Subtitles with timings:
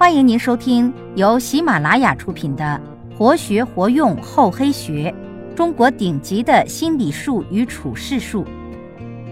[0.00, 2.80] 欢迎您收听由喜马拉雅出品的
[3.18, 5.14] 《活学活用厚黑学：
[5.54, 8.42] 中国顶级的心理术与处世术》，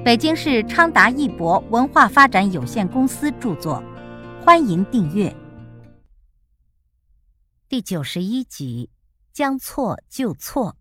[0.04, 3.82] 北京市昌达一博文化发展有限公司著作。
[4.44, 5.34] 欢迎订阅。
[7.66, 8.90] 第九十一集：
[9.32, 10.76] 将错就错。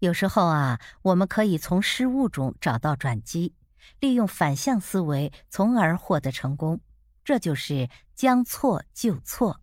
[0.00, 3.54] 有时候啊，我们可以从失误中找到转机，
[4.00, 6.80] 利用反向思维，从而获得成功。
[7.26, 9.60] 这就是将错就错。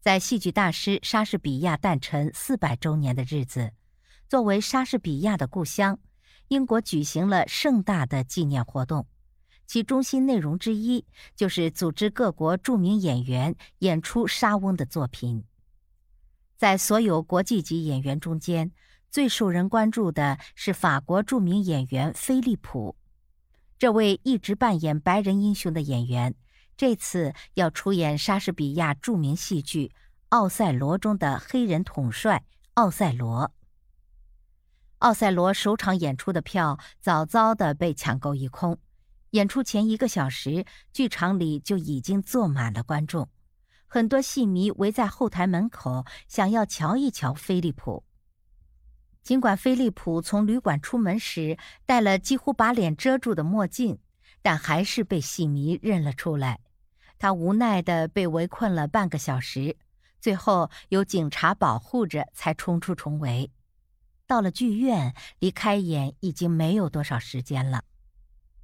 [0.00, 3.74] 在戏剧大师莎士比亚诞辰四百周年的日子，
[4.30, 5.98] 作为莎士比亚的故乡，
[6.48, 9.06] 英国举行了盛大的纪念活动。
[9.66, 11.04] 其中心内容之一
[11.36, 15.44] 就是组织各国著名演员演出莎翁的作品。
[16.56, 18.72] 在所有国际级演员中间，
[19.10, 22.96] 最受人关注的是法国著名演员菲利普。
[23.82, 26.36] 这位一直扮演白人英雄的演员，
[26.76, 29.88] 这次要出演莎士比亚著名戏剧
[30.28, 32.44] 《奥赛罗》中的黑人统帅
[32.74, 33.50] 奥赛罗。
[34.98, 38.78] 奥赛罗首场演出的票早早的被抢购一空，
[39.30, 43.28] 演出前一个小时，剧场里就已经坐满了观众，
[43.88, 48.04] 很多戏迷围在后台门口，想要瞧一瞧菲利普。
[49.22, 51.56] 尽管菲利普从旅馆出门时
[51.86, 53.98] 戴了几乎把脸遮住的墨镜，
[54.42, 56.60] 但还是被戏迷认了出来。
[57.18, 59.76] 他无奈地被围困了半个小时，
[60.20, 63.52] 最后有警察保护着才冲出重围。
[64.26, 67.84] 到了剧院，离开演已经没有多少时间了。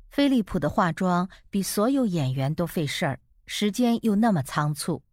[0.08, 5.04] 菲利普的化妆比所有演员都费事儿，时间又那么仓促，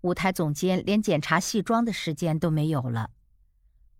[0.00, 3.10] 舞台总监连检查戏装的时间都没有了。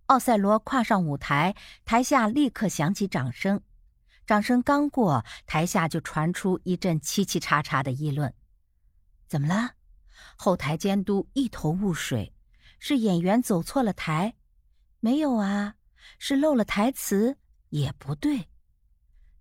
[0.08, 3.60] 奥赛罗跨上舞台，台下立刻响起掌声。
[4.26, 8.32] 掌声刚过，台下就传出一阵凄凄叉叉的议论
[9.28, 9.72] ：“怎么了？”
[10.36, 12.32] 后台监督一头雾水
[12.80, 14.34] ：“是演员走错了台？
[15.00, 15.74] 没有啊，
[16.18, 17.36] 是漏了台词？
[17.68, 18.48] 也不对，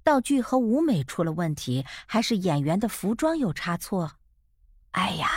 [0.03, 4.17] 道具和舞美出了问题，还是演员的服装有差错？
[4.91, 5.29] 哎呀，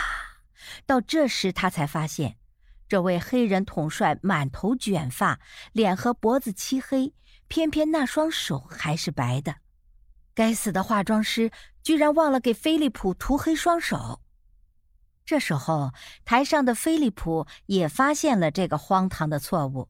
[0.85, 2.37] 到这时他才发现。”
[2.91, 5.39] 这位黑人统帅满头卷发，
[5.71, 7.13] 脸和脖子漆黑，
[7.47, 9.55] 偏偏那双手还是白的。
[10.33, 14.21] 该死的化妆师居然忘了给菲利普涂黑双手。
[15.23, 15.93] 这时候，
[16.25, 19.87] 台上的菲利普也发现了这个荒唐的错误，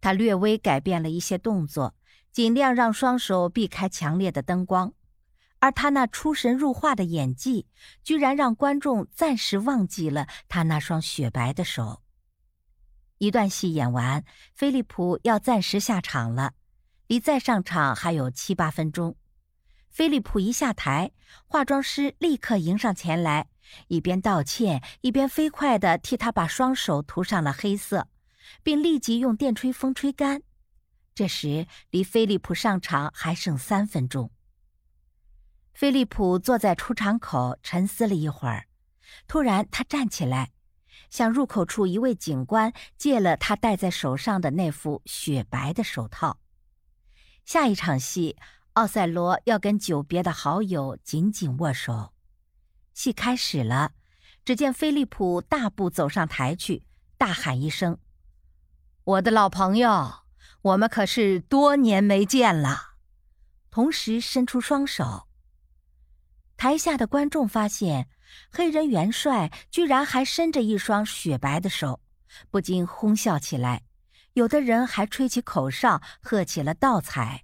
[0.00, 1.96] 他略微改变了一些动作，
[2.30, 4.92] 尽量让双手避开强烈的灯光，
[5.58, 7.66] 而他那出神入化的演技，
[8.04, 12.01] 居然让观众暂时忘记了他那双雪白的手。
[13.22, 16.54] 一段戏演完，菲利普要暂时下场了，
[17.06, 19.14] 离再上场还有七八分钟。
[19.90, 21.12] 菲利普一下台，
[21.46, 23.46] 化妆师立刻迎上前来，
[23.86, 28.08] 一边道歉，一边飞快地替他把双手涂上了黑色，
[28.64, 30.42] 并立即用电吹风吹干。
[31.14, 34.32] 这时，离菲利普上场还剩三分钟。
[35.72, 38.66] 菲利普坐在出场口沉思了一会儿，
[39.28, 40.50] 突然他站起来。
[41.12, 46.38] 向入口处一位警官借了他戴在手上的那副雪白的手套。
[47.44, 48.34] 下一场戏，
[48.72, 52.14] 奥赛罗要跟久别的好友紧紧握手。
[52.94, 53.92] 戏开始了，
[54.42, 56.82] 只见菲利普大步走上台去，
[57.18, 57.98] 大喊一声
[59.04, 60.22] ：“我的老朋友，
[60.62, 62.94] 我们可是多年没见了！”
[63.70, 65.28] 同时伸出双手。
[66.62, 68.06] 台下的观众发现。
[68.48, 71.98] 黑人元帅居然还伸着一双雪白的手，
[72.52, 73.82] 不禁哄笑起来。
[74.34, 77.42] 有的人还吹起口哨，喝起了倒彩。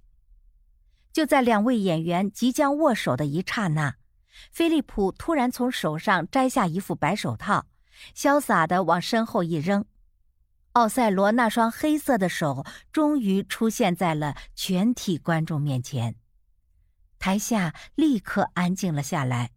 [1.11, 3.97] 就在两位演员即将握手的一刹那，
[4.53, 7.65] 菲利普突然从手上摘下一副白手套，
[8.15, 9.83] 潇洒地往身后一扔。
[10.71, 16.15] 奥赛罗那双黑色的手终于出现在了全体观众面前，
[17.19, 19.51] 台下立刻安静了下来。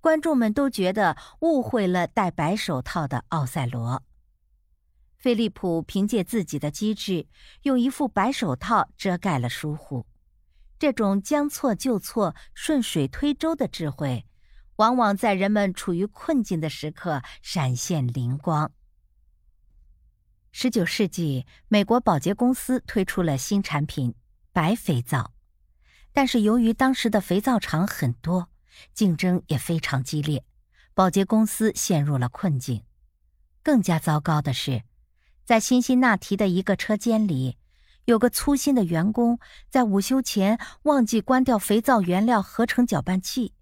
[0.00, 4.02] 观众们都觉得误会了戴白手套的奥赛罗。
[5.16, 7.26] 菲利普凭借自己的机智，
[7.62, 10.04] 用一副白手套遮盖了疏忽。
[10.78, 14.26] 这种将错就错、顺水推舟的智慧，
[14.76, 18.72] 往往在人们处于困境的时刻闪现灵光。
[20.50, 24.12] 十九世纪，美国保洁公司推出了新产品——
[24.52, 25.32] 白肥皂，
[26.12, 28.48] 但是由于当时的肥皂厂很多。
[28.94, 30.44] 竞争也非常激烈，
[30.94, 32.82] 保洁公司陷入了困境。
[33.62, 34.82] 更加糟糕的是，
[35.44, 37.58] 在辛辛那提的一个车间里，
[38.06, 39.38] 有个粗心的员工
[39.68, 43.52] 在午休前忘记关掉肥皂原料合成搅拌器，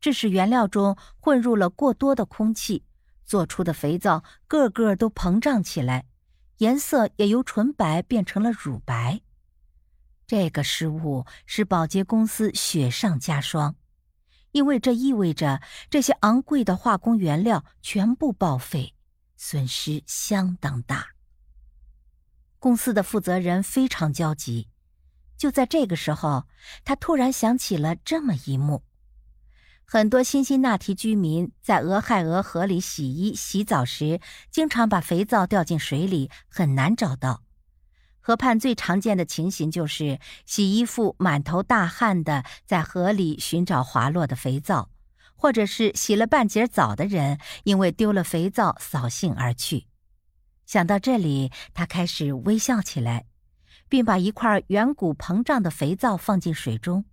[0.00, 2.84] 致使原料中混入了过多的空气，
[3.24, 6.04] 做出的肥皂个个都膨胀起来，
[6.58, 9.22] 颜色也由纯白变成了乳白。
[10.26, 13.76] 这个失误使保洁公司雪上加霜，
[14.52, 15.60] 因为这意味着
[15.90, 18.94] 这些昂贵的化工原料全部报废，
[19.36, 21.08] 损失相当大。
[22.58, 24.68] 公司的负责人非常焦急。
[25.36, 26.46] 就在这个时候，
[26.84, 28.84] 他突然想起了这么一幕。
[29.84, 34.20] 很多辛辛那提居民在俄亥俄河里洗衣、洗澡时，
[34.50, 37.42] 经常把肥皂掉进水里，很难找到。
[38.22, 44.88] 河畔最常见的情形就是洗衣服满头大汗的在河里寻找滑落的肥皂，
[45.34, 49.86] 或者是洗了半截澡的人因为丢了肥皂扫兴而去。
[50.64, 53.26] 想到这里，他开始微笑起来，
[53.88, 57.04] 并把一块圆鼓膨胀的肥皂放进水中。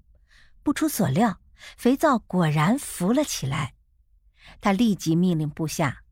[0.63, 1.41] 不出所料。
[1.75, 3.73] 肥皂果然浮了起来，
[4.61, 6.03] 他立即命令部下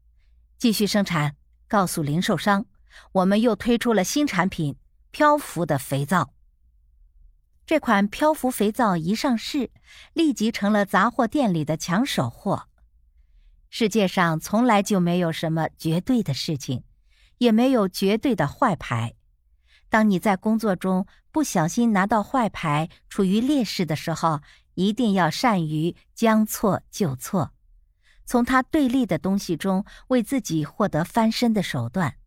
[0.57, 1.37] 继续生产，
[1.69, 2.65] 告诉零售商，
[3.13, 4.75] 我们又推出了新产品——
[5.17, 6.31] 漂浮的肥皂。
[7.65, 9.71] 这款漂浮肥皂一上市，
[10.13, 12.67] 立即成了杂货店里的抢手货。
[13.71, 16.83] 世界上从来就没有什么绝对的事情，
[17.39, 19.15] 也没有绝对的坏牌。
[19.89, 24.41] 当你在工作中不小心拿到坏牌，处于劣势的时候，
[24.75, 27.53] 一定要善于将错就错，
[28.23, 32.17] 从他对立的东西中为自己获得翻身的手段，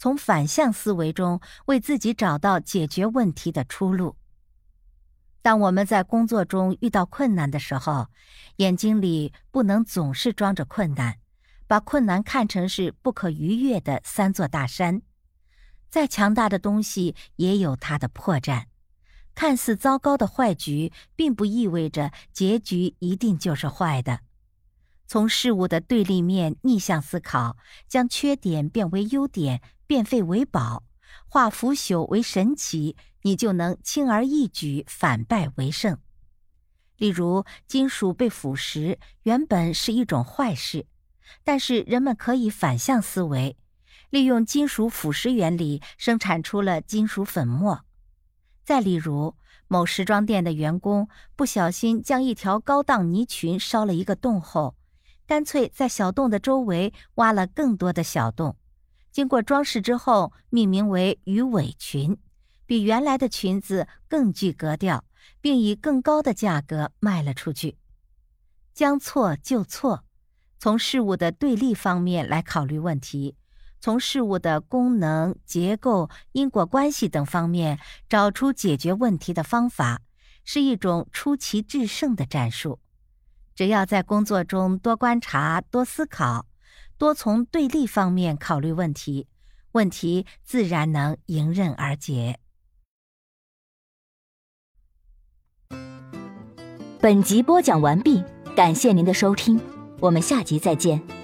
[0.00, 4.16] 从反向思维中为自己找到解决问题的出路。
[5.42, 8.06] 当我们在工作中遇到困难的时候，
[8.56, 11.18] 眼睛里不能总是装着困难，
[11.66, 15.02] 把困难看成是不可逾越的三座大山。
[15.90, 18.64] 再强大的东西也有它的破绽。
[19.34, 24.20] 看似糟糕的坏局，并不意味着结局一定就是坏的。
[25.10, 27.56] 从事物的对立面逆向思考，
[27.88, 30.84] 将缺点变为优点，变废为宝，
[31.26, 35.98] 化腐朽为神奇，你就能轻而易举反败为胜。
[36.96, 40.86] 例如，金属被腐蚀原本是一种坏事，
[41.42, 43.56] 但是人们可以反向思维，
[44.10, 47.84] 利用金属腐蚀原理生产出了金属粉末。
[48.62, 49.34] 再例如，
[49.66, 54.76] 某时装店的员工不小心将一条高档呢裙烧了一个洞后，
[55.30, 58.56] 干脆在小洞的周围挖了更多的小洞，
[59.12, 62.18] 经过装饰之后，命名为鱼尾裙，
[62.66, 65.04] 比原来的裙子更具格调，
[65.40, 67.76] 并以更高的价格卖了出去。
[68.74, 70.02] 将错就错，
[70.58, 73.36] 从事物的对立方面来考虑问题。
[73.78, 77.78] 从事物的功能、结构、因果关系等方面
[78.08, 80.02] 找出解决问题的方法，
[80.44, 82.80] 是一种出奇制胜的战术。
[83.60, 86.46] 只要在工作中多观察、多思考、
[86.96, 89.26] 多从对立方面考虑问题，
[89.72, 92.40] 问题自然能迎刃而解。
[97.02, 98.24] 本集播讲完毕，
[98.56, 99.60] 感谢您的收听，
[99.98, 101.19] 我们下集再见。